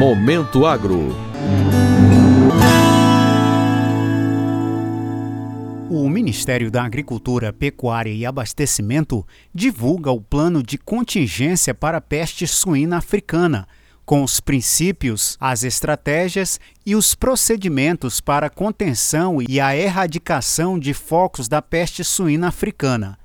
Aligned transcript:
Momento 0.00 0.64
Agro. 0.64 1.14
O 5.90 6.08
Ministério 6.08 6.70
da 6.70 6.82
Agricultura, 6.82 7.52
Pecuária 7.52 8.10
e 8.10 8.24
Abastecimento 8.24 9.26
divulga 9.54 10.10
o 10.10 10.22
plano 10.22 10.62
de 10.62 10.78
contingência 10.78 11.74
para 11.74 11.98
a 11.98 12.00
peste 12.00 12.46
suína 12.46 12.96
africana, 12.96 13.68
com 14.06 14.24
os 14.24 14.40
princípios, 14.40 15.36
as 15.38 15.64
estratégias 15.64 16.58
e 16.86 16.96
os 16.96 17.14
procedimentos 17.14 18.22
para 18.22 18.46
a 18.46 18.50
contenção 18.50 19.36
e 19.46 19.60
a 19.60 19.76
erradicação 19.76 20.78
de 20.78 20.94
focos 20.94 21.46
da 21.46 21.60
peste 21.60 22.02
suína 22.02 22.48
africana. 22.48 23.19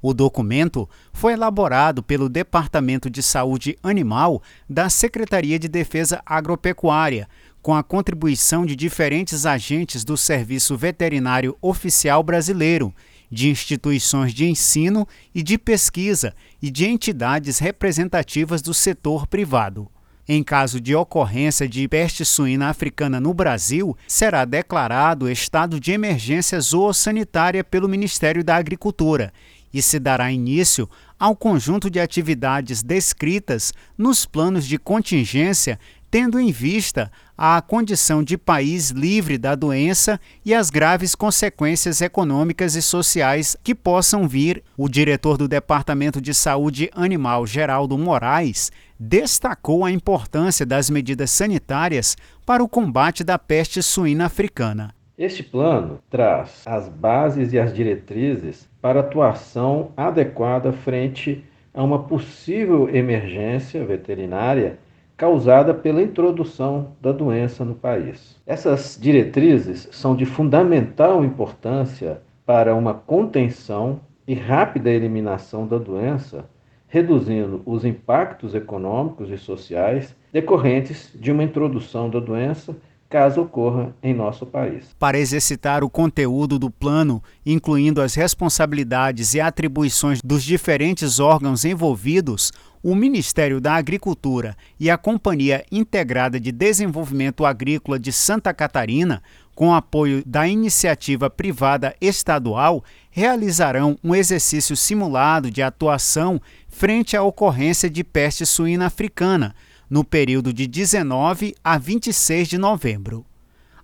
O 0.00 0.14
documento 0.14 0.88
foi 1.12 1.32
elaborado 1.32 2.02
pelo 2.02 2.28
Departamento 2.28 3.10
de 3.10 3.22
Saúde 3.22 3.76
Animal 3.82 4.40
da 4.68 4.88
Secretaria 4.88 5.58
de 5.58 5.68
Defesa 5.68 6.22
Agropecuária, 6.24 7.28
com 7.60 7.74
a 7.74 7.82
contribuição 7.82 8.64
de 8.64 8.76
diferentes 8.76 9.44
agentes 9.44 10.04
do 10.04 10.16
Serviço 10.16 10.76
Veterinário 10.76 11.56
Oficial 11.60 12.22
Brasileiro, 12.22 12.94
de 13.30 13.50
instituições 13.50 14.32
de 14.32 14.46
ensino 14.46 15.06
e 15.34 15.42
de 15.42 15.58
pesquisa 15.58 16.32
e 16.62 16.70
de 16.70 16.86
entidades 16.86 17.58
representativas 17.58 18.62
do 18.62 18.72
setor 18.72 19.26
privado. 19.26 19.88
Em 20.30 20.42
caso 20.42 20.78
de 20.78 20.94
ocorrência 20.94 21.66
de 21.66 21.88
peste 21.88 22.22
suína 22.22 22.68
africana 22.68 23.18
no 23.18 23.32
Brasil, 23.32 23.96
será 24.06 24.44
declarado 24.44 25.28
estado 25.28 25.80
de 25.80 25.90
emergência 25.90 26.60
zoossanitária 26.60 27.64
pelo 27.64 27.88
Ministério 27.88 28.44
da 28.44 28.56
Agricultura 28.56 29.32
e 29.72 29.82
se 29.82 29.98
dará 29.98 30.30
início 30.30 30.88
ao 31.18 31.34
conjunto 31.34 31.90
de 31.90 31.98
atividades 31.98 32.82
descritas 32.82 33.72
nos 33.96 34.24
planos 34.24 34.66
de 34.66 34.78
contingência, 34.78 35.78
tendo 36.10 36.40
em 36.40 36.50
vista 36.50 37.10
a 37.36 37.60
condição 37.60 38.22
de 38.22 38.38
país 38.38 38.90
livre 38.90 39.36
da 39.36 39.54
doença 39.54 40.18
e 40.44 40.54
as 40.54 40.70
graves 40.70 41.14
consequências 41.14 42.00
econômicas 42.00 42.74
e 42.74 42.82
sociais 42.82 43.56
que 43.62 43.74
possam 43.74 44.26
vir. 44.26 44.62
O 44.76 44.88
diretor 44.88 45.36
do 45.36 45.46
Departamento 45.46 46.20
de 46.20 46.32
Saúde 46.32 46.90
Animal, 46.94 47.46
Geraldo 47.46 47.98
Moraes, 47.98 48.72
destacou 48.98 49.84
a 49.84 49.90
importância 49.90 50.64
das 50.64 50.88
medidas 50.88 51.30
sanitárias 51.30 52.16
para 52.46 52.62
o 52.62 52.68
combate 52.68 53.22
da 53.22 53.38
peste 53.38 53.82
suína 53.82 54.26
africana. 54.26 54.97
Este 55.18 55.42
plano 55.42 55.98
traz 56.08 56.62
as 56.64 56.88
bases 56.88 57.52
e 57.52 57.58
as 57.58 57.74
diretrizes 57.74 58.70
para 58.80 59.00
atuação 59.00 59.90
adequada 59.96 60.72
frente 60.72 61.44
a 61.74 61.82
uma 61.82 62.04
possível 62.04 62.88
emergência 62.88 63.84
veterinária 63.84 64.78
causada 65.16 65.74
pela 65.74 66.00
introdução 66.00 66.92
da 67.00 67.10
doença 67.10 67.64
no 67.64 67.74
país. 67.74 68.40
Essas 68.46 68.96
diretrizes 69.00 69.88
são 69.90 70.14
de 70.14 70.24
fundamental 70.24 71.24
importância 71.24 72.22
para 72.46 72.72
uma 72.76 72.94
contenção 72.94 73.98
e 74.24 74.34
rápida 74.34 74.88
eliminação 74.88 75.66
da 75.66 75.78
doença, 75.78 76.48
reduzindo 76.86 77.60
os 77.66 77.84
impactos 77.84 78.54
econômicos 78.54 79.32
e 79.32 79.36
sociais 79.36 80.14
decorrentes 80.32 81.10
de 81.12 81.32
uma 81.32 81.42
introdução 81.42 82.08
da 82.08 82.20
doença 82.20 82.76
caso 83.08 83.40
ocorra 83.40 83.94
em 84.02 84.12
nosso 84.12 84.44
país. 84.44 84.94
Para 84.98 85.18
exercitar 85.18 85.82
o 85.82 85.88
conteúdo 85.88 86.58
do 86.58 86.70
plano, 86.70 87.22
incluindo 87.44 88.02
as 88.02 88.14
responsabilidades 88.14 89.34
e 89.34 89.40
atribuições 89.40 90.20
dos 90.22 90.44
diferentes 90.44 91.18
órgãos 91.18 91.64
envolvidos, 91.64 92.52
o 92.82 92.94
Ministério 92.94 93.60
da 93.60 93.74
Agricultura 93.74 94.56
e 94.78 94.90
a 94.90 94.96
Companhia 94.96 95.64
Integrada 95.72 96.38
de 96.38 96.52
Desenvolvimento 96.52 97.44
Agrícola 97.44 97.98
de 97.98 98.12
Santa 98.12 98.54
Catarina, 98.54 99.22
com 99.54 99.74
apoio 99.74 100.22
da 100.24 100.46
iniciativa 100.46 101.28
privada 101.28 101.96
estadual, 102.00 102.84
realizarão 103.10 103.96
um 104.04 104.14
exercício 104.14 104.76
simulado 104.76 105.50
de 105.50 105.60
atuação 105.62 106.40
frente 106.68 107.16
à 107.16 107.22
ocorrência 107.22 107.90
de 107.90 108.04
peste 108.04 108.46
suína 108.46 108.86
africana 108.86 109.54
no 109.88 110.04
período 110.04 110.52
de 110.52 110.66
19 110.66 111.54
a 111.62 111.78
26 111.78 112.48
de 112.48 112.58
novembro. 112.58 113.24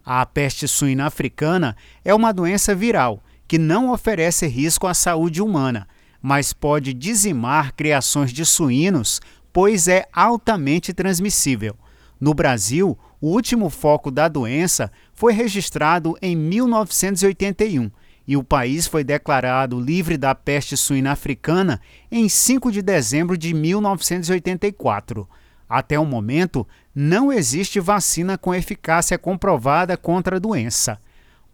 A 0.05 0.25
peste 0.27 0.69
suína 0.69 1.07
africana 1.07 1.77
é 2.05 2.15
uma 2.15 2.33
doença 2.33 2.75
viral 2.75 3.23
que 3.49 3.59
não 3.59 3.91
oferece 3.91 4.47
risco 4.47 4.87
à 4.87 4.95
saúde 4.95 5.41
humana, 5.41 5.89
mas 6.21 6.53
pode 6.53 6.93
dizimar 6.93 7.75
criações 7.75 8.33
de 8.33 8.45
suínos, 8.45 9.21
pois 9.53 9.89
é 9.89 10.07
altamente 10.13 10.93
transmissível. 10.93 11.77
No 12.21 12.35
Brasil, 12.35 12.99
o 13.21 13.29
último 13.29 13.71
foco 13.71 14.11
da 14.11 14.29
doença 14.29 14.91
foi 15.15 15.33
registrado 15.33 16.17
em 16.21 16.37
1981 16.37 17.91
e 18.27 18.37
o 18.37 18.45
país 18.45 18.87
foi 18.87 19.05
declarado 19.05 19.81
livre 19.81 20.17
da 20.17 20.35
peste 20.35 20.77
suína 20.77 21.13
africana 21.13 21.81
em 22.11 22.29
5 22.29 22.73
de 22.73 22.81
dezembro 22.83 23.37
de 23.37 23.53
1984. 23.53 25.29
Até 25.75 25.99
o 25.99 26.07
momento, 26.07 26.65
não 26.95 27.33
existe 27.33 27.81
vacina 27.81 28.39
com 28.39 28.55
eficácia 28.55 29.19
comprovada 29.19 29.97
contra 29.97 30.37
a 30.37 30.39
doença. 30.39 31.01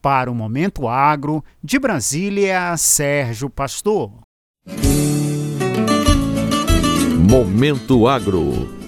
Para 0.02 0.30
o 0.30 0.34
Momento 0.34 0.86
Agro, 0.86 1.42
de 1.64 1.78
Brasília, 1.78 2.76
Sérgio 2.76 3.48
Pastor. 3.48 4.12
Momento 7.30 8.06
Agro 8.06 8.79